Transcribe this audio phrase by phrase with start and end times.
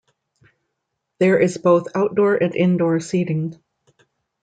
[1.19, 3.55] There is both outdoor and indoor seating.